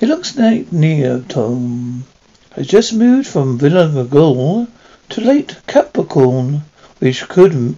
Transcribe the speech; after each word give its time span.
It 0.00 0.08
looks 0.08 0.36
like 0.36 0.72
Neo 0.72 1.20
Tom 1.20 2.02
has 2.56 2.66
just 2.66 2.92
moved 2.92 3.28
from 3.28 3.58
Villa 3.58 3.88
Magul 3.88 4.66
to 5.10 5.20
late 5.20 5.54
Capricorn, 5.68 6.64
which 6.98 7.28
could, 7.28 7.76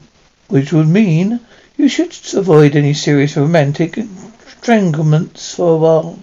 which 0.48 0.72
would 0.72 0.88
mean 0.88 1.40
you 1.76 1.88
should 1.88 2.16
avoid 2.32 2.74
any 2.74 2.94
serious 2.94 3.36
romantic 3.36 3.98
entanglements 3.98 5.56
for 5.56 5.74
a 5.74 5.76
while, 5.76 6.18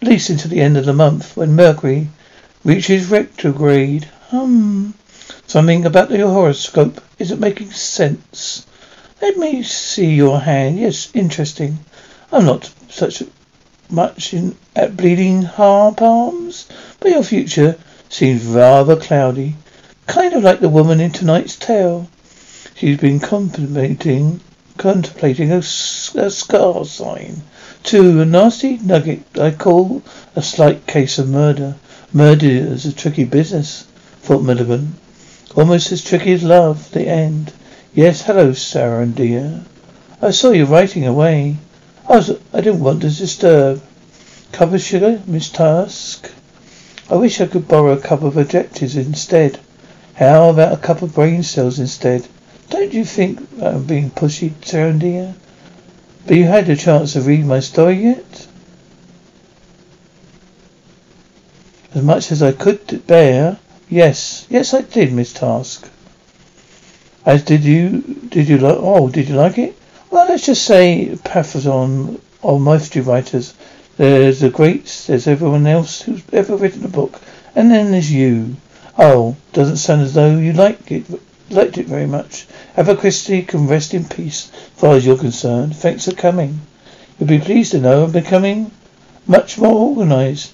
at 0.00 0.08
least 0.08 0.30
until 0.30 0.50
the 0.50 0.62
end 0.62 0.78
of 0.78 0.86
the 0.86 0.94
month 0.94 1.36
when 1.36 1.54
Mercury 1.54 2.08
reaches 2.64 3.10
retrograde. 3.10 4.04
Hmm, 4.30 4.92
something 5.46 5.84
about 5.84 6.10
your 6.10 6.30
horoscope 6.30 7.02
isn't 7.18 7.38
making 7.38 7.72
sense. 7.72 8.66
Let 9.20 9.36
me 9.36 9.62
see 9.62 10.14
your 10.14 10.40
hand. 10.40 10.78
Yes, 10.78 11.10
interesting. 11.12 11.80
I'm 12.32 12.46
not 12.46 12.70
such 12.88 13.22
much 13.90 14.34
in, 14.34 14.56
at 14.76 14.96
bleeding 14.96 15.42
heart 15.42 15.96
palms, 15.96 16.68
but 17.00 17.10
your 17.10 17.22
future 17.22 17.76
seems 18.08 18.44
rather 18.44 18.96
cloudy. 18.96 19.56
Kind 20.06 20.34
of 20.34 20.42
like 20.42 20.60
the 20.60 20.68
woman 20.68 21.00
in 21.00 21.10
tonight's 21.10 21.56
tale. 21.56 22.08
She's 22.74 22.98
been 22.98 23.20
contemplating 23.20 24.40
contemplating 24.76 25.50
a, 25.50 25.58
a 25.58 25.62
scar 26.30 26.84
sign 26.84 27.42
to 27.82 28.20
a 28.20 28.24
nasty 28.24 28.76
nugget 28.78 29.22
I 29.36 29.50
call 29.50 30.02
a 30.36 30.42
slight 30.42 30.86
case 30.86 31.18
of 31.18 31.28
murder. 31.28 31.74
Murder 32.12 32.46
is 32.46 32.86
a 32.86 32.92
tricky 32.92 33.24
business, 33.24 33.86
thought 34.22 34.42
Milligan. 34.42 34.94
Almost 35.56 35.92
as 35.92 36.04
tricky 36.04 36.32
as 36.32 36.42
love, 36.42 36.90
the 36.92 37.08
end. 37.08 37.52
Yes, 37.94 38.22
hello, 38.22 38.52
Sarah 38.52 39.02
and 39.02 39.14
dear. 39.14 39.62
I 40.20 40.30
saw 40.30 40.50
you 40.50 40.66
writing 40.66 41.06
away. 41.06 41.56
I 42.08 42.16
was, 42.16 42.30
I 42.54 42.62
didn't 42.62 42.80
want 42.80 43.02
to 43.02 43.10
disturb. 43.10 43.82
Cup 44.52 44.72
of 44.72 44.80
sugar, 44.80 45.20
Miss 45.26 45.50
Tusk? 45.50 46.30
I 47.10 47.16
wish 47.16 47.38
I 47.38 47.46
could 47.46 47.68
borrow 47.68 47.92
a 47.92 48.00
cup 48.00 48.22
of 48.22 48.38
adjectives 48.38 48.96
instead. 48.96 49.60
How 50.14 50.48
about 50.48 50.72
a 50.72 50.78
cup 50.78 51.02
of 51.02 51.14
brain 51.14 51.42
cells 51.42 51.78
instead? 51.78 52.26
Don't 52.70 52.94
you 52.94 53.04
think 53.04 53.46
I'm 53.60 53.84
being 53.84 54.10
pushy, 54.10 54.52
Sarah 54.64 54.94
dear? 54.94 55.34
But 56.26 56.38
you 56.38 56.44
had 56.44 56.70
a 56.70 56.76
chance 56.76 57.12
to 57.12 57.20
read 57.20 57.44
my 57.44 57.60
story 57.60 58.02
yet? 58.02 58.46
As 61.94 62.02
much 62.02 62.32
as 62.32 62.42
I 62.42 62.52
could 62.52 63.06
bear. 63.06 63.58
Yes, 63.90 64.46
yes, 64.48 64.72
I 64.72 64.80
did, 64.80 65.12
Miss 65.12 65.34
Task. 65.34 65.90
As 67.26 67.42
did 67.42 67.64
you? 67.64 68.00
Did 68.30 68.48
you 68.48 68.56
like? 68.56 68.78
Oh, 68.78 69.10
did 69.10 69.28
you 69.28 69.34
like 69.34 69.58
it? 69.58 69.76
Well, 70.10 70.26
let's 70.26 70.46
just 70.46 70.64
say 70.64 71.10
Pathason 71.22 72.20
or 72.40 72.58
mystery 72.58 73.02
writers. 73.02 73.52
There's 73.98 74.40
the 74.40 74.48
greats, 74.48 75.06
there's 75.06 75.26
everyone 75.26 75.66
else 75.66 76.00
who's 76.00 76.22
ever 76.32 76.56
written 76.56 76.84
a 76.84 76.88
book, 76.88 77.20
and 77.54 77.70
then 77.70 77.90
there's 77.90 78.10
you. 78.10 78.56
Oh, 78.96 79.36
doesn't 79.52 79.76
sound 79.76 80.00
as 80.00 80.14
though 80.14 80.38
you 80.38 80.54
liked 80.54 80.90
it 80.90 81.04
liked 81.50 81.76
it 81.76 81.86
very 81.86 82.06
much. 82.06 82.46
Agatha 82.76 82.96
Christie 82.96 83.42
can 83.42 83.66
rest 83.66 83.92
in 83.92 84.04
peace, 84.04 84.50
as 84.54 84.80
far 84.80 84.96
as 84.96 85.04
you're 85.04 85.18
concerned. 85.18 85.76
Thanks 85.76 86.06
for 86.06 86.14
coming. 86.14 86.60
You'll 87.18 87.28
be 87.28 87.38
pleased 87.38 87.72
to 87.72 87.78
know 87.78 88.04
I'm 88.04 88.12
becoming 88.12 88.70
much 89.26 89.58
more 89.58 89.74
organized. 89.74 90.52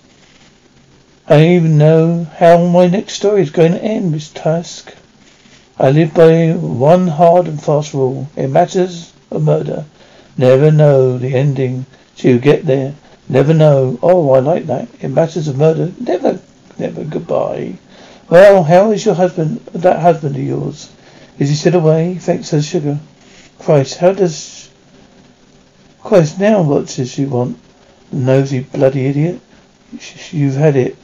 I 1.28 1.46
even 1.46 1.78
know 1.78 2.24
how 2.38 2.58
my 2.66 2.88
next 2.88 3.14
story 3.14 3.42
is 3.42 3.50
going 3.50 3.72
to 3.72 3.82
end, 3.82 4.10
Miss 4.10 4.30
Tusk. 4.30 4.94
I 5.78 5.90
live 5.90 6.12
by 6.12 6.52
one 6.52 7.06
hard 7.06 7.46
and 7.46 7.62
fast 7.62 7.94
rule. 7.94 8.28
It 8.36 8.48
matters 8.48 9.13
of 9.34 9.42
murder, 9.42 9.84
never 10.36 10.70
know 10.70 11.18
the 11.18 11.34
ending 11.34 11.86
till 12.16 12.32
you 12.32 12.38
get 12.38 12.64
there. 12.64 12.94
Never 13.28 13.54
know. 13.54 13.98
Oh, 14.02 14.30
I 14.30 14.40
like 14.40 14.66
that. 14.66 14.88
In 15.00 15.14
matters 15.14 15.48
of 15.48 15.56
murder, 15.56 15.92
never, 15.98 16.40
never 16.78 17.04
goodbye. 17.04 17.78
Well, 18.28 18.64
how 18.64 18.90
is 18.90 19.04
your 19.04 19.14
husband, 19.14 19.64
that 19.66 20.00
husband 20.00 20.36
of 20.36 20.42
yours? 20.42 20.90
Is 21.38 21.48
he 21.48 21.54
still 21.54 21.76
away? 21.76 22.16
Thanks 22.16 22.50
the 22.50 22.62
sugar. 22.62 23.00
Christ, 23.58 23.98
how 23.98 24.12
does... 24.12 24.70
Christ, 26.02 26.38
now 26.38 26.62
what 26.62 26.86
does 26.88 27.10
she 27.10 27.24
want? 27.24 27.58
Nosy 28.12 28.60
bloody 28.60 29.06
idiot. 29.06 29.40
You've 30.30 30.54
had 30.54 30.76
it. 30.76 30.96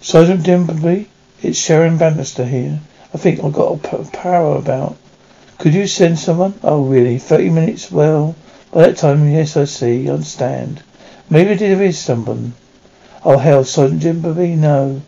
Sergeant 0.00 0.42
Dimbleby, 0.44 1.06
it's 1.42 1.58
Sharon 1.58 1.98
Bannister 1.98 2.44
here. 2.44 2.80
I 3.12 3.18
think 3.18 3.42
I've 3.42 3.52
got 3.52 3.92
a 3.92 4.04
power 4.10 4.56
about. 4.56 4.96
Could 5.58 5.74
you 5.74 5.88
send 5.88 6.20
someone? 6.20 6.54
Oh, 6.62 6.84
really? 6.84 7.18
Thirty 7.18 7.50
minutes? 7.50 7.90
Well, 7.90 8.36
by 8.72 8.82
that 8.82 8.96
time, 8.96 9.28
yes, 9.28 9.56
I 9.56 9.64
see. 9.64 10.08
I 10.08 10.12
understand. 10.12 10.84
Maybe 11.28 11.54
there 11.54 11.82
is 11.82 11.98
someone. 11.98 12.54
Oh, 13.24 13.38
hell, 13.38 13.64
Sergeant 13.64 14.02
Dimbleby, 14.02 14.56
no. 14.56 15.02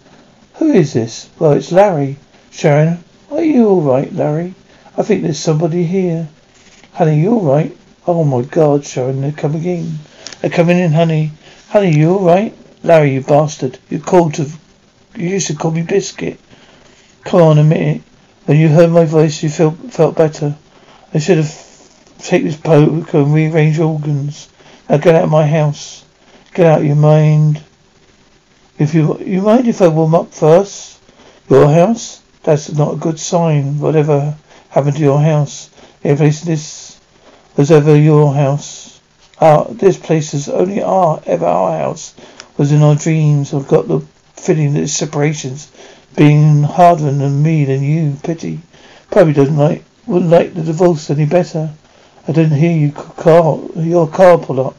Who 0.55 0.73
is 0.73 0.93
this? 0.93 1.31
Well, 1.39 1.53
it's 1.53 1.71
Larry. 1.71 2.17
Sharon, 2.51 3.05
are 3.31 3.45
you 3.45 3.69
all 3.69 3.81
right, 3.81 4.13
Larry? 4.13 4.55
I 4.97 5.03
think 5.03 5.23
there's 5.23 5.39
somebody 5.39 5.85
here. 5.85 6.29
Honey, 6.95 7.21
you 7.21 7.35
all 7.35 7.43
right? 7.43 7.77
Oh, 8.07 8.25
my 8.25 8.43
God, 8.43 8.85
Sharon, 8.85 9.21
they're 9.21 9.31
coming 9.31 9.63
in. 9.65 9.99
They're 10.41 10.51
coming 10.51 10.79
in, 10.79 10.93
honey. 10.93 11.31
Honey, 11.69 11.97
you 11.97 12.15
all 12.15 12.25
right? 12.25 12.53
Larry, 12.83 13.15
you 13.15 13.21
bastard. 13.21 13.79
You 13.89 14.01
called 14.01 14.35
to... 14.35 14.51
You 15.15 15.29
used 15.29 15.47
to 15.47 15.55
call 15.55 15.71
me 15.71 15.83
Biscuit. 15.83 16.41
Come 17.25 17.41
on, 17.41 17.59
a 17.59 17.65
minute. 17.65 18.03
When 18.51 18.59
you 18.59 18.69
heard 18.69 18.91
my 18.91 19.05
voice, 19.05 19.45
you 19.45 19.49
felt 19.49 19.77
felt 19.93 20.17
better. 20.17 20.57
I 21.15 21.21
should 21.21 21.37
have 21.37 21.55
taken 22.19 22.49
this 22.49 22.57
poke 22.57 23.15
and 23.15 23.33
rearrange 23.33 23.79
organs. 23.79 24.49
Now 24.89 24.97
get 24.97 25.15
out 25.15 25.23
of 25.23 25.31
my 25.31 25.47
house. 25.47 26.05
Get 26.53 26.67
out 26.67 26.81
of 26.81 26.85
your 26.85 26.97
mind. 26.97 27.63
If 28.77 28.93
you 28.93 29.21
you 29.21 29.43
mind 29.43 29.69
if 29.69 29.81
I 29.81 29.87
warm 29.87 30.17
up 30.17 30.35
first? 30.35 30.99
Your 31.49 31.73
house? 31.73 32.23
That's 32.43 32.73
not 32.73 32.95
a 32.95 32.97
good 32.97 33.21
sign. 33.21 33.79
Whatever 33.79 34.37
happened 34.71 34.97
to 34.97 35.03
your 35.03 35.21
house? 35.21 35.71
Every 36.03 36.27
place 36.27 36.41
this 36.41 37.01
was 37.57 37.71
ever 37.71 37.97
your 37.97 38.35
house. 38.35 38.99
Our 39.41 39.67
this 39.67 39.97
place 39.97 40.35
is 40.35 40.49
only 40.49 40.83
our 40.83 41.23
ever 41.25 41.47
our 41.47 41.79
house. 41.79 42.17
Was 42.57 42.73
in 42.73 42.83
our 42.83 42.97
dreams. 42.97 43.55
I've 43.55 43.69
got 43.69 43.87
the 43.87 44.01
feeling 44.35 44.75
that 44.75 44.89
separations 44.89 45.71
being 46.17 46.63
harder 46.63 47.11
than 47.11 47.43
me 47.43 47.65
than 47.65 47.83
you. 47.83 48.17
Pity. 48.23 48.61
Probably 49.11 49.33
doesn't 49.33 49.57
like 49.57 49.85
wouldn't 50.07 50.31
like 50.31 50.55
the 50.55 50.63
divorce 50.63 51.11
any 51.11 51.27
better. 51.27 51.71
I 52.27 52.33
didn't 52.33 52.59
hear 52.59 52.77
you 52.77 52.93
car 52.93 53.61
your 53.77 54.09
car 54.09 54.39
pull 54.39 54.67
up. 54.67 54.77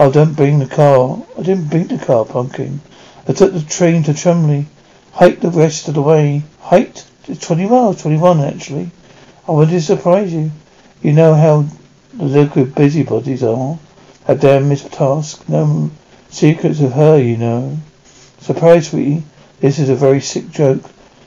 Oh, 0.00 0.12
don't 0.12 0.34
bring 0.34 0.58
the 0.58 0.66
car. 0.66 1.22
I 1.38 1.42
didn't 1.42 1.70
bring 1.70 1.88
the 1.88 1.98
car, 1.98 2.24
pumpkin. 2.24 2.80
I 3.26 3.32
took 3.32 3.52
the 3.52 3.62
train 3.62 4.04
to 4.04 4.14
Chumley. 4.14 4.66
Hiked 5.12 5.40
the 5.40 5.50
rest 5.50 5.88
of 5.88 5.94
the 5.94 6.02
way. 6.02 6.44
Hiked? 6.60 7.06
Twenty 7.40 7.66
miles, 7.66 8.00
twenty-one 8.00 8.40
actually. 8.40 8.90
I 9.46 9.52
wanted 9.52 9.72
to 9.72 9.80
surprise 9.80 10.32
you. 10.32 10.50
You 11.02 11.12
know 11.12 11.34
how 11.34 11.66
the 12.14 12.24
liquid 12.24 12.74
busybodies 12.74 13.42
are. 13.42 13.78
That 14.26 14.40
damn 14.40 14.68
Miss 14.68 14.82
Tusk. 14.88 15.48
No 15.48 15.90
secrets 16.30 16.80
of 16.80 16.92
her, 16.92 17.18
you 17.18 17.36
know. 17.36 17.78
Surprise, 18.40 18.88
sweetie. 18.88 19.24
This 19.60 19.80
is 19.80 19.88
a 19.88 19.96
very 19.96 20.20
sick 20.20 20.50
joke. 20.50 20.82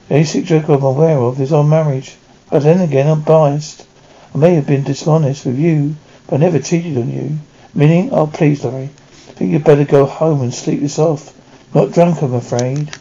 The 0.07 0.16
only 0.16 0.25
sick 0.25 0.45
joke 0.45 0.69
I'm 0.69 0.83
aware 0.83 1.18
of 1.18 1.42
is 1.42 1.51
our 1.51 1.66
marriage. 1.66 2.16
But 2.50 2.63
then 2.63 2.80
again, 2.80 3.07
I'm 3.07 3.22
biased. 3.22 3.86
I 4.33 4.38
may 4.38 4.56
have 4.56 4.66
been 4.66 4.83
dishonest 4.83 5.45
with 5.45 5.60
you, 5.60 5.95
but 6.28 6.36
I 6.36 6.39
never 6.39 6.60
cheated 6.60 6.98
on 6.98 7.12
you. 7.12 7.39
Meaning, 7.74 8.12
oh 8.13 8.28
please, 8.28 8.63
Larry. 8.63 8.89
I 9.30 9.31
think 9.33 9.51
you'd 9.51 9.66
better 9.66 9.83
go 9.83 10.06
home 10.06 10.42
and 10.42 10.54
sleep 10.54 10.80
this 10.80 10.98
off. 10.98 11.33
Not 11.75 11.92
drunk, 11.92 12.22
I'm 12.22 12.33
afraid. 12.33 12.92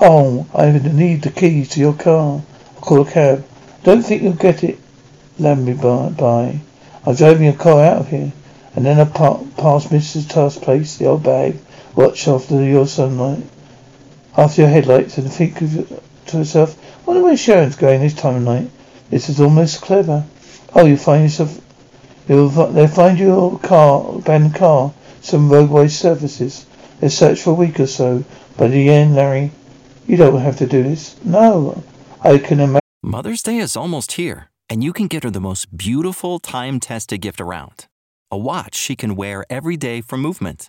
Oh, 0.00 0.46
I 0.54 0.68
even 0.68 0.96
need 0.96 1.22
the 1.22 1.30
keys 1.30 1.68
to 1.70 1.80
your 1.80 1.92
car. 1.92 2.42
I'll 2.76 2.80
call 2.80 3.02
a 3.02 3.10
cab. 3.10 3.44
Don't 3.82 4.02
think 4.02 4.22
you'll 4.22 4.32
get 4.32 4.64
it. 4.64 4.78
Lamb 5.38 5.64
me 5.64 5.74
by. 5.74 6.08
by. 6.08 6.60
I'm 7.04 7.14
driving 7.14 7.44
your 7.44 7.52
car 7.52 7.84
out 7.84 7.98
of 7.98 8.08
here. 8.08 8.32
And 8.74 8.86
then 8.86 8.98
I 8.98 9.04
pa- 9.04 9.42
past 9.56 9.90
Mrs. 9.90 10.28
Task's 10.28 10.58
place, 10.58 10.96
the 10.96 11.06
old 11.06 11.22
bag, 11.22 11.56
watch 11.94 12.26
after 12.26 12.62
your 12.62 12.86
sunlight, 12.86 13.44
after 14.36 14.62
your 14.62 14.70
headlights, 14.70 15.18
and 15.18 15.32
think 15.32 15.58
to 15.58 16.36
herself, 16.36 16.76
wonder 17.06 17.22
where 17.22 17.36
Sharon's 17.36 17.76
going 17.76 18.00
this 18.00 18.14
time 18.14 18.36
of 18.36 18.42
night. 18.42 18.70
This 19.10 19.28
is 19.28 19.40
almost 19.40 19.82
clever. 19.82 20.24
Oh, 20.74 20.84
you'll 20.84 20.96
find 20.96 21.22
yourself, 21.22 21.60
you'll, 22.28 22.48
they'll 22.48 22.88
find 22.88 23.18
your 23.18 23.58
car, 23.58 24.16
abandoned 24.16 24.54
car, 24.54 24.92
some 25.20 25.50
roadway 25.50 25.88
services. 25.88 26.66
They'll 27.00 27.10
search 27.10 27.42
for 27.42 27.50
a 27.50 27.54
week 27.54 27.78
or 27.80 27.86
so. 27.86 28.24
But 28.56 28.66
in 28.66 28.70
the 28.72 28.88
end, 28.90 29.14
Larry, 29.14 29.50
you 30.06 30.16
don't 30.16 30.40
have 30.40 30.58
to 30.58 30.66
do 30.66 30.82
this. 30.82 31.16
No, 31.24 31.82
I 32.22 32.38
can 32.38 32.60
imagine. 32.60 32.80
Mother's 33.02 33.42
Day 33.42 33.58
is 33.58 33.76
almost 33.76 34.12
here, 34.12 34.48
and 34.68 34.82
you 34.82 34.92
can 34.92 35.06
get 35.06 35.24
her 35.24 35.30
the 35.30 35.40
most 35.40 35.76
beautiful 35.76 36.38
time 36.38 36.80
tested 36.80 37.20
gift 37.20 37.40
around 37.40 37.86
a 38.30 38.36
watch 38.36 38.74
she 38.74 38.96
can 38.96 39.14
wear 39.14 39.44
every 39.48 39.76
day 39.76 40.00
for 40.00 40.16
movement. 40.16 40.68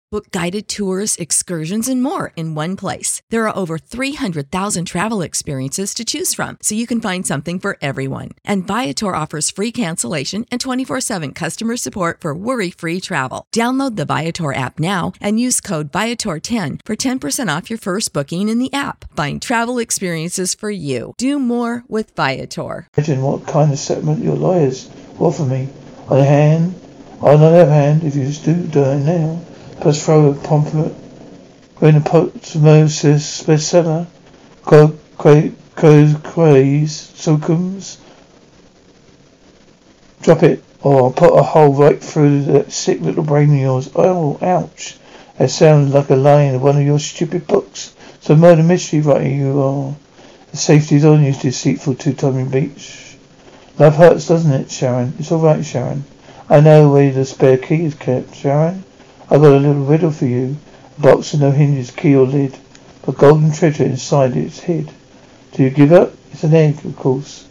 Book 0.11 0.29
guided 0.31 0.67
tours, 0.67 1.15
excursions, 1.15 1.87
and 1.87 2.03
more 2.03 2.33
in 2.35 2.53
one 2.53 2.75
place. 2.75 3.21
There 3.29 3.47
are 3.47 3.55
over 3.55 3.77
300,000 3.77 4.83
travel 4.83 5.21
experiences 5.21 5.93
to 5.93 6.03
choose 6.03 6.33
from, 6.33 6.57
so 6.61 6.75
you 6.75 6.85
can 6.85 6.99
find 6.99 7.25
something 7.25 7.59
for 7.59 7.77
everyone. 7.81 8.31
And 8.43 8.67
Viator 8.67 9.15
offers 9.15 9.49
free 9.49 9.71
cancellation 9.71 10.45
and 10.51 10.59
24 10.59 10.99
7 10.99 11.31
customer 11.31 11.77
support 11.77 12.19
for 12.19 12.35
worry 12.35 12.71
free 12.71 12.99
travel. 12.99 13.47
Download 13.55 13.95
the 13.95 14.03
Viator 14.03 14.53
app 14.53 14.81
now 14.81 15.13
and 15.21 15.39
use 15.39 15.61
code 15.61 15.93
Viator10 15.93 16.81
for 16.83 16.97
10% 16.97 17.57
off 17.57 17.69
your 17.69 17.79
first 17.79 18.11
booking 18.11 18.49
in 18.49 18.59
the 18.59 18.73
app. 18.73 19.05
Find 19.15 19.41
travel 19.41 19.79
experiences 19.79 20.53
for 20.53 20.69
you. 20.69 21.13
Do 21.15 21.39
more 21.39 21.85
with 21.87 22.13
Viator. 22.17 22.89
Imagine 22.97 23.21
what 23.21 23.47
kind 23.47 23.71
of 23.71 23.79
settlement 23.79 24.21
your 24.21 24.35
lawyers 24.35 24.89
offer 25.19 25.45
me. 25.45 25.69
On 26.09 26.17
the 26.17 26.25
hand, 26.25 26.75
on 27.21 27.39
the 27.39 27.45
other 27.45 27.71
hand, 27.71 28.03
if 28.03 28.17
you 28.17 28.29
do 28.43 28.67
do 28.67 28.83
it 28.83 29.05
now, 29.05 29.39
plus 29.81 30.05
throw 30.05 30.29
a 30.31 30.33
pomfret, 30.35 30.93
when 31.77 31.95
a 31.95 31.99
osmosis 31.99 33.43
bestseller, 33.43 34.05
go 34.63 34.97
craze, 35.17 37.11
sokums, 37.15 37.97
drop 40.21 40.43
it, 40.43 40.63
or 40.81 41.11
put 41.11 41.35
a 41.37 41.41
hole 41.41 41.73
right 41.73 42.01
through 42.01 42.43
that 42.43 42.71
sick 42.71 43.01
little 43.01 43.23
brain 43.23 43.51
of 43.51 43.59
yours. 43.59 43.89
Oh, 43.95 44.37
ouch. 44.41 44.97
That 45.37 45.49
sounds 45.49 45.93
like 45.93 46.09
a 46.11 46.15
line 46.15 46.55
of 46.55 46.61
one 46.61 46.77
of 46.77 46.83
your 46.83 46.99
stupid 46.99 47.47
books. 47.47 47.95
So 48.19 48.35
murder 48.35 48.61
mystery 48.63 49.01
writer 49.01 49.27
you 49.27 49.59
are. 49.61 49.95
The 50.51 50.57
safety's 50.57 51.05
on 51.05 51.23
you, 51.23 51.33
deceitful 51.33 51.95
two-timing 51.95 52.49
beach. 52.49 53.15
Love 53.79 53.95
hurts, 53.95 54.27
doesn't 54.27 54.51
it, 54.51 54.69
Sharon? 54.69 55.13
It's 55.17 55.31
all 55.31 55.39
right, 55.39 55.65
Sharon. 55.65 56.03
I 56.49 56.59
know 56.59 56.91
where 56.91 57.11
the 57.11 57.25
spare 57.25 57.57
key 57.57 57.85
is 57.85 57.95
kept, 57.95 58.35
Sharon. 58.35 58.83
I 59.31 59.35
got 59.37 59.53
a 59.53 59.59
little 59.59 59.85
riddle 59.85 60.11
for 60.11 60.25
you. 60.25 60.57
A 60.97 61.01
box 61.01 61.31
with 61.31 61.39
no 61.39 61.51
hinges, 61.51 61.89
key 61.89 62.17
or 62.17 62.25
lid, 62.25 62.57
but 63.05 63.17
golden 63.17 63.53
treasure 63.53 63.85
inside 63.85 64.35
it's 64.35 64.59
hid. 64.59 64.91
Do 65.53 65.63
you 65.63 65.69
give 65.69 65.93
up? 65.93 66.11
It's 66.33 66.43
an 66.43 66.53
egg, 66.53 66.85
of 66.85 66.97
course. 66.97 67.47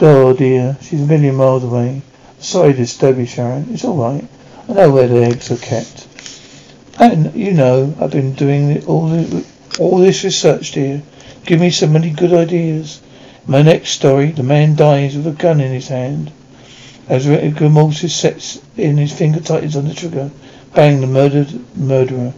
Oh 0.00 0.32
dear, 0.32 0.78
she's 0.80 1.02
a 1.02 1.06
million 1.06 1.34
miles 1.34 1.64
away. 1.64 2.00
Sorry 2.38 2.72
to 2.72 2.78
disturb 2.78 3.22
Sharon. 3.26 3.66
It's 3.74 3.84
all 3.84 3.96
right. 3.98 4.26
I 4.70 4.72
know 4.72 4.90
where 4.90 5.06
the 5.06 5.22
eggs 5.22 5.50
are 5.50 5.58
kept. 5.58 6.06
And 6.98 7.34
you 7.34 7.52
know, 7.52 7.94
I've 8.00 8.12
been 8.12 8.32
doing 8.32 8.82
all 8.86 9.10
the, 9.10 9.44
all 9.78 9.98
this 9.98 10.24
research, 10.24 10.72
dear. 10.72 11.02
Give 11.44 11.60
me 11.60 11.68
so 11.68 11.88
many 11.88 12.08
good 12.08 12.32
ideas. 12.32 13.02
My 13.46 13.60
next 13.60 13.90
story, 13.90 14.30
the 14.30 14.42
man 14.42 14.76
dies 14.76 15.14
with 15.14 15.26
a 15.26 15.32
gun 15.32 15.60
in 15.60 15.72
his 15.72 15.88
hand. 15.88 16.32
As 17.06 17.26
rigor 17.26 17.92
sets 17.92 18.60
in, 18.78 18.96
his 18.96 19.12
finger 19.12 19.40
tightens 19.40 19.76
on 19.76 19.86
the 19.86 19.94
trigger. 19.94 20.30
Bang, 20.74 21.00
the 21.00 21.06
murdered 21.06 21.76
murderer. 21.76 22.34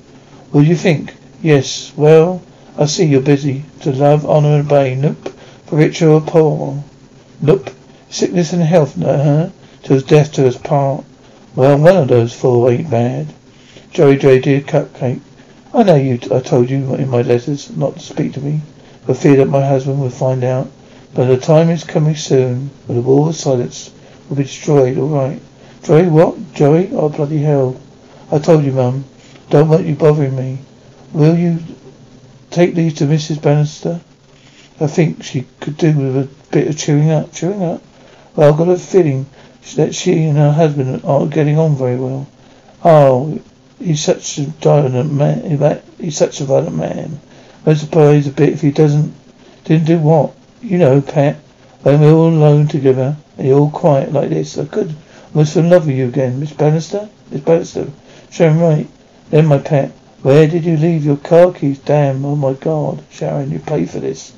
Will 0.52 0.62
you 0.62 0.76
think? 0.76 1.14
Yes. 1.42 1.92
Well, 1.96 2.42
I 2.78 2.86
see 2.86 3.04
you're 3.04 3.20
busy. 3.20 3.64
To 3.80 3.92
love, 3.92 4.24
honour 4.24 4.60
and 4.60 4.66
obey. 4.66 4.94
Nope. 4.94 5.34
For 5.66 5.76
rich 5.76 6.00
or 6.00 6.20
poor. 6.20 6.82
Nope. 7.42 7.70
Sickness 8.08 8.52
and 8.52 8.62
health, 8.62 8.96
no, 8.96 9.16
huh? 9.16 9.48
Till 9.82 10.00
death 10.00 10.32
to 10.34 10.46
us 10.46 10.56
part. 10.56 11.04
Well, 11.56 11.78
one 11.78 11.96
of 11.96 12.08
those 12.08 12.32
four 12.32 12.70
ain't 12.70 12.90
bad. 12.90 13.26
Joey 13.90 14.16
J. 14.16 14.38
dear 14.38 14.60
cupcake. 14.60 15.20
I 15.74 15.82
know 15.82 15.96
you. 15.96 16.20
I 16.32 16.38
told 16.38 16.70
you 16.70 16.94
in 16.94 17.10
my 17.10 17.22
letters 17.22 17.76
not 17.76 17.94
to 17.94 18.00
speak 18.00 18.34
to 18.34 18.40
me, 18.40 18.60
for 19.04 19.14
fear 19.14 19.36
that 19.36 19.48
my 19.48 19.66
husband 19.66 20.00
would 20.00 20.12
find 20.12 20.44
out. 20.44 20.68
But 21.14 21.26
the 21.26 21.36
time 21.36 21.68
is 21.70 21.82
coming 21.82 22.14
soon 22.14 22.70
when 22.86 22.96
the 22.96 23.02
wall 23.02 23.28
of 23.28 23.34
silence 23.34 23.90
will 24.28 24.36
be 24.36 24.44
destroyed. 24.44 24.98
All 24.98 25.08
right. 25.08 25.40
Joey, 25.82 26.06
what? 26.06 26.54
Joey? 26.54 26.90
Oh 26.92 27.08
bloody 27.08 27.38
hell! 27.38 27.76
I 28.32 28.38
told 28.38 28.64
you, 28.64 28.70
Mum. 28.70 29.04
Don't 29.48 29.68
want 29.68 29.86
you 29.86 29.96
bothering 29.96 30.36
me. 30.36 30.58
Will 31.12 31.36
you 31.36 31.58
take 32.50 32.76
these 32.76 32.94
to 32.94 33.04
Mrs. 33.04 33.42
Bannister? 33.42 34.00
I 34.78 34.86
think 34.86 35.24
she 35.24 35.46
could 35.58 35.76
do 35.76 35.92
with 35.92 36.16
a 36.16 36.28
bit 36.52 36.68
of 36.68 36.78
cheering 36.78 37.10
up. 37.10 37.32
Cheering 37.32 37.64
up? 37.64 37.82
Well, 38.36 38.52
I've 38.52 38.58
got 38.58 38.68
a 38.68 38.78
feeling 38.78 39.26
that 39.74 39.96
she 39.96 40.22
and 40.24 40.38
her 40.38 40.52
husband 40.52 41.02
aren't 41.04 41.34
getting 41.34 41.58
on 41.58 41.74
very 41.74 41.96
well. 41.96 42.28
Oh, 42.84 43.40
he's 43.80 44.00
such 44.02 44.38
a 44.38 44.42
violent 44.42 45.12
man. 45.12 45.82
He's 45.98 46.16
such 46.16 46.40
a 46.40 46.44
violent 46.44 46.76
man. 46.76 47.20
I 47.66 47.74
suppose 47.74 48.28
a 48.28 48.30
bit 48.30 48.50
if 48.50 48.60
he 48.60 48.70
doesn't, 48.70 49.12
didn't 49.64 49.86
do 49.86 49.98
what? 49.98 50.34
You 50.62 50.78
know, 50.78 51.00
Pat, 51.00 51.36
when 51.82 52.00
we're 52.00 52.12
all 52.12 52.28
alone 52.28 52.68
together 52.68 53.16
and 53.36 53.48
you're 53.48 53.58
all 53.58 53.70
quiet 53.70 54.12
like 54.12 54.28
this, 54.28 54.56
I 54.56 54.66
could 54.66 54.94
almost 55.34 55.54
fall 55.54 55.64
in 55.64 55.70
love 55.70 55.86
with 55.86 55.96
you 55.96 56.06
again. 56.06 56.38
Miss 56.38 56.52
Bannister? 56.52 57.08
Miss 57.30 57.40
Bannister? 57.40 57.90
Sharon, 58.30 58.60
right. 58.60 58.86
Then, 59.30 59.46
my 59.46 59.58
pet, 59.58 59.90
where 60.22 60.46
did 60.46 60.64
you 60.64 60.76
leave 60.76 61.04
your 61.04 61.16
car 61.16 61.52
keys? 61.52 61.78
Damn, 61.78 62.24
oh 62.24 62.36
my 62.36 62.52
god. 62.52 63.02
Sharon, 63.10 63.50
you 63.50 63.58
paid 63.58 63.90
for 63.90 64.00
this. 64.00 64.32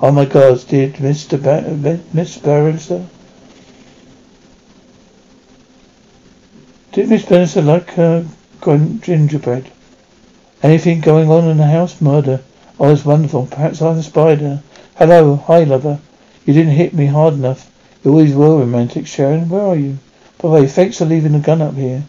Oh 0.00 0.10
my 0.10 0.24
god, 0.24 0.66
did 0.68 0.94
Mr. 0.94 1.42
Ba- 1.42 2.00
Miss 2.12 2.38
Bannister? 2.38 3.06
Did 6.92 7.08
Miss 7.08 7.24
Bannister 7.24 7.62
like 7.62 7.90
her 7.90 8.26
gingerbread? 9.00 9.70
Anything 10.62 11.00
going 11.00 11.30
on 11.30 11.48
in 11.48 11.58
the 11.58 11.66
house? 11.66 12.00
Murder. 12.00 12.40
Oh, 12.80 12.92
it's 12.92 13.04
wonderful. 13.04 13.46
Perhaps 13.46 13.82
I'm 13.82 13.96
the 13.96 14.02
spider. 14.02 14.62
Hello. 14.96 15.36
Hi, 15.46 15.64
lover. 15.64 15.98
You 16.46 16.54
didn't 16.54 16.74
hit 16.74 16.94
me 16.94 17.06
hard 17.06 17.34
enough. 17.34 17.70
You 18.02 18.12
always 18.12 18.34
were 18.34 18.58
romantic, 18.58 19.06
Sharon. 19.06 19.48
Where 19.48 19.62
are 19.62 19.76
you? 19.76 19.98
By 20.38 20.48
the 20.48 20.54
way, 20.54 20.66
thanks 20.66 20.98
for 20.98 21.04
leaving 21.04 21.32
the 21.32 21.38
gun 21.40 21.60
up 21.60 21.74
here. 21.74 22.04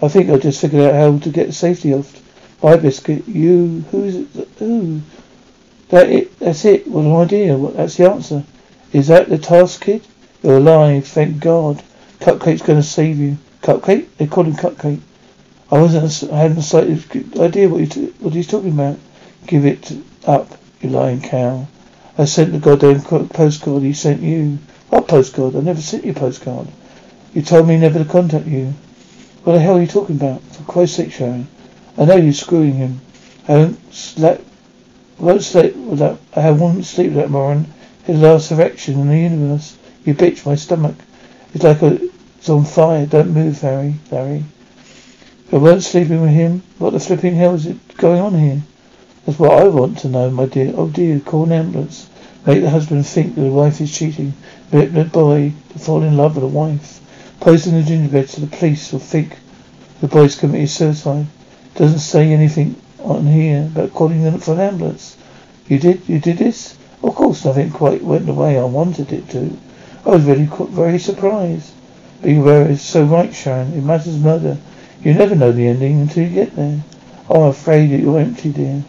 I 0.00 0.08
think 0.08 0.30
I 0.30 0.38
just 0.38 0.60
figured 0.60 0.82
out 0.82 0.94
how 0.94 1.18
to 1.18 1.30
get 1.30 1.48
the 1.48 1.52
safety 1.52 1.92
off. 1.92 2.22
Bye, 2.60 2.76
Biscuit. 2.76 3.26
You, 3.26 3.84
who's 3.90 4.14
it? 4.16 4.48
Who? 4.58 5.00
That 5.88 6.08
it? 6.08 6.38
That's 6.38 6.64
it. 6.64 6.86
What 6.86 7.04
an 7.04 7.16
idea. 7.16 7.56
What, 7.56 7.76
that's 7.76 7.96
the 7.96 8.10
answer. 8.10 8.44
Is 8.92 9.08
that 9.08 9.28
the 9.28 9.38
task, 9.38 9.82
kid? 9.82 10.06
You're 10.42 10.58
alive. 10.58 11.06
Thank 11.06 11.40
God. 11.40 11.82
Cupcake's 12.20 12.62
going 12.62 12.80
to 12.80 12.86
save 12.86 13.18
you. 13.18 13.38
Cupcake? 13.62 14.06
They 14.18 14.26
call 14.26 14.44
him 14.44 14.54
Cupcake. 14.54 15.00
I 15.70 15.80
wasn't. 15.80 16.32
I 16.32 16.38
hadn't 16.38 16.58
a 16.58 16.62
slightest 16.62 17.14
idea 17.38 17.68
what, 17.68 17.96
you 17.96 18.14
what 18.20 18.34
he's 18.34 18.46
talking 18.46 18.72
about. 18.72 18.98
Give 19.46 19.66
it 19.66 19.92
up, 20.26 20.48
you 20.80 20.90
lying 20.90 21.20
cow. 21.20 21.66
I 22.16 22.24
sent 22.24 22.52
the 22.52 22.58
goddamn 22.58 23.02
postcard. 23.28 23.82
He 23.82 23.92
sent 23.92 24.22
you. 24.22 24.58
What 24.88 25.08
postcard? 25.08 25.56
I 25.56 25.60
never 25.60 25.80
sent 25.80 26.04
you 26.04 26.12
a 26.12 26.14
postcard. 26.14 26.68
You 27.34 27.42
told 27.42 27.68
me 27.68 27.76
never 27.76 27.98
to 27.98 28.04
contact 28.04 28.46
you. 28.46 28.74
What 29.44 29.54
the 29.54 29.60
hell 29.60 29.76
are 29.76 29.80
you 29.80 29.86
talking 29.86 30.16
about? 30.16 30.42
For 30.42 30.62
Christ's 30.64 30.96
sake, 30.96 31.12
Sharon. 31.12 31.48
I 31.96 32.04
know 32.04 32.16
you're 32.16 32.32
screwing 32.32 32.74
him. 32.74 33.00
I 33.46 33.54
don't 33.54 33.94
sleep. 33.94 34.40
Won't 35.18 35.42
sleep 35.42 35.74
without. 35.76 36.20
I 36.34 36.50
won't 36.50 36.84
sleep 36.84 37.12
without 37.12 37.30
Moran. 37.30 37.66
His 38.04 38.20
last 38.20 38.52
erection 38.52 39.00
in 39.00 39.08
the 39.08 39.18
universe. 39.18 39.76
You 40.04 40.14
bitch, 40.14 40.46
my 40.46 40.54
stomach. 40.54 40.96
It's 41.54 41.64
like 41.64 41.82
a, 41.82 41.98
it's 42.38 42.48
on 42.48 42.64
fire. 42.64 43.06
Don't 43.06 43.34
move, 43.34 43.62
Larry. 43.62 43.94
Larry. 44.10 44.44
I 45.50 45.56
weren't 45.56 45.82
sleeping 45.82 46.20
with 46.20 46.30
him. 46.30 46.62
What 46.78 46.92
the 46.92 47.00
flipping 47.00 47.34
hell 47.34 47.54
is 47.54 47.66
it 47.66 47.96
going 47.96 48.20
on 48.20 48.38
here? 48.38 48.62
That's 49.24 49.38
what 49.38 49.52
I 49.52 49.68
want 49.68 49.98
to 49.98 50.08
know, 50.08 50.30
my 50.30 50.46
dear. 50.46 50.72
Oh 50.76 50.88
dear, 50.88 51.20
call 51.20 51.44
an 51.44 51.52
ambulance. 51.52 52.08
Make 52.46 52.62
the 52.62 52.70
husband 52.70 53.06
think 53.06 53.34
that 53.34 53.40
the 53.40 53.50
wife 53.50 53.80
is 53.80 53.96
cheating. 53.96 54.34
Make 54.72 54.92
the 54.92 55.04
boy 55.04 55.52
to 55.70 55.78
fall 55.78 56.02
in 56.02 56.16
love 56.16 56.36
with 56.36 56.42
the 56.42 56.48
wife. 56.48 57.00
Post 57.40 57.66
in 57.66 57.74
the 57.74 57.82
gingerbread 57.82 58.28
so 58.28 58.40
the 58.40 58.56
police 58.56 58.92
will 58.92 58.98
think 58.98 59.36
the 60.00 60.08
boy's 60.08 60.36
committed 60.36 60.70
suicide. 60.70 61.26
Doesn't 61.74 62.00
say 62.00 62.32
anything 62.32 62.76
on 62.98 63.26
here 63.26 63.62
about 63.66 63.94
calling 63.94 64.22
them 64.22 64.38
for 64.38 64.54
an 64.54 64.60
ambulance. 64.60 65.16
You 65.68 65.78
did? 65.78 66.08
You 66.08 66.18
did 66.18 66.38
this? 66.38 66.76
Of 67.02 67.14
course, 67.14 67.44
nothing 67.44 67.70
quite 67.70 68.02
went 68.02 68.26
the 68.26 68.34
way 68.34 68.58
I 68.58 68.64
wanted 68.64 69.12
it 69.12 69.28
to. 69.30 69.56
I 70.04 70.10
was 70.10 70.24
very, 70.24 70.44
very 70.44 70.98
surprised. 70.98 71.72
But 72.20 72.30
you 72.30 72.40
were 72.40 72.76
so 72.76 73.04
right, 73.04 73.32
Sharon. 73.32 73.72
It 73.74 73.84
matters 73.84 74.18
murder. 74.18 74.58
You 75.04 75.14
never 75.14 75.36
know 75.36 75.52
the 75.52 75.68
ending 75.68 76.00
until 76.00 76.24
you 76.24 76.34
get 76.34 76.56
there. 76.56 76.82
Oh, 77.28 77.44
I'm 77.44 77.50
afraid 77.50 77.90
that 77.90 78.00
you're 78.00 78.18
empty, 78.18 78.50
dear. 78.50 78.82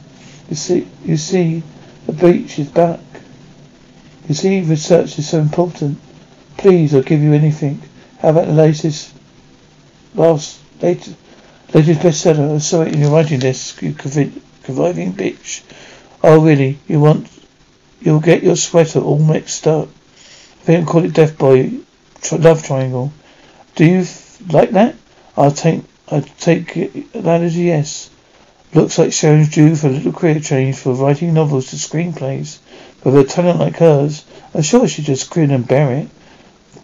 You 0.49 0.55
see, 0.55 0.87
you 1.05 1.17
see, 1.17 1.61
the 2.07 2.13
beach 2.13 2.57
is 2.57 2.69
back. 2.69 2.99
You 4.27 4.33
see, 4.33 4.61
research 4.61 5.19
is 5.19 5.29
so 5.29 5.39
important. 5.39 5.99
Please, 6.57 6.95
I'll 6.95 7.03
give 7.03 7.21
you 7.21 7.33
anything. 7.33 7.81
How 8.19 8.29
about 8.29 8.47
the 8.47 8.53
latest, 8.53 9.13
last, 10.13 10.59
latest, 10.81 11.15
latest 11.73 12.01
bestseller? 12.01 12.51
I'm 12.51 12.59
sorry, 12.59 12.95
you're 12.95 13.11
writing 13.11 13.39
this, 13.39 13.81
you 13.81 13.93
conniving 13.93 15.13
bitch. 15.13 15.61
Oh, 16.21 16.41
really? 16.41 16.79
You 16.87 16.99
want, 16.99 17.29
you'll 18.01 18.19
get 18.19 18.43
your 18.43 18.57
sweater 18.57 18.99
all 18.99 19.19
mixed 19.19 19.67
up. 19.67 19.87
I 19.87 20.63
think 20.65 20.79
I'll 20.79 20.91
call 20.91 21.05
it 21.05 21.13
Death 21.13 21.37
Boy 21.37 21.79
Love 22.31 22.63
Triangle. 22.63 23.13
Do 23.75 23.85
you 23.85 24.05
like 24.49 24.71
that? 24.71 24.95
I'll 25.37 25.51
take 25.51 25.83
I 26.11 26.21
take 26.21 26.73
that 27.13 27.41
as 27.41 27.55
a 27.55 27.59
yes. 27.59 28.09
Looks 28.73 28.97
like 28.97 29.13
Sharon's 29.13 29.49
due 29.49 29.75
for 29.75 29.87
a 29.87 29.91
little 29.91 30.11
career 30.11 30.39
change 30.39 30.75
for 30.75 30.93
writing 30.93 31.35
novels 31.35 31.69
to 31.69 31.75
screenplays. 31.75 32.57
With 33.03 33.15
a 33.15 33.23
talent 33.23 33.59
like 33.59 33.77
hers, 33.77 34.25
I'm 34.53 34.63
sure 34.63 34.87
she'd 34.87 35.05
just 35.05 35.29
grin 35.29 35.51
and 35.51 35.67
bear 35.67 35.91
it. 35.93 36.09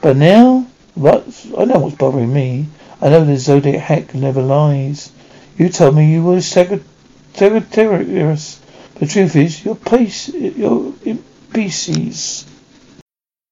But 0.02 0.16
now, 0.16 0.68
what? 0.96 1.26
I 1.58 1.66
know 1.66 1.80
what's 1.80 1.96
bothering 1.96 2.34
me. 2.34 2.68
I 3.02 3.10
know 3.10 3.24
the 3.24 3.38
Zodiac 3.38 3.82
hack 3.82 4.16
never 4.16 4.42
lies. 4.42 5.12
You 5.58 5.70
told 5.70 5.96
me 5.96 6.12
you 6.12 6.24
were 6.24 6.38
a 6.38 6.42
Sagittarius. 6.42 8.60
The 8.96 9.06
truth 9.06 9.36
is, 9.36 9.64
your 9.64 9.76
place, 9.76 10.30
your 10.30 10.94
species. 11.50 12.46